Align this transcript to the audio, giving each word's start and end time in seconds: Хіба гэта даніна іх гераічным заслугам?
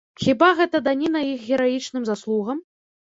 Хіба 0.21 0.47
гэта 0.59 0.79
даніна 0.87 1.21
іх 1.33 1.43
гераічным 1.49 2.07
заслугам? 2.09 2.57